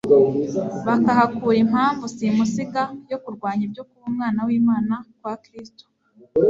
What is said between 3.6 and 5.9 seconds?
ibyo kuba Umwana w'Imana kwa Kristo.